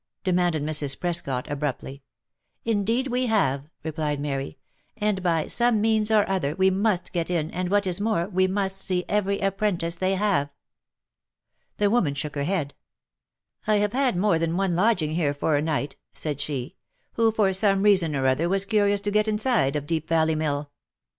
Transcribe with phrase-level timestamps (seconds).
[0.23, 0.99] demanded Mrs.
[0.99, 2.01] Prescot, abruptly."
[2.75, 4.57] Indeed we have," replied Mary,"
[4.97, 8.47] and, by some means or other, we must get in, and, what is more, we
[8.47, 10.49] must see every apprentice they have."
[11.77, 12.73] The woman shook her head."
[13.67, 16.77] I have had more than one lodging here for a night," said she,"
[17.13, 20.71] who for some reason or other was curious to get inside of Deep Valley Mill.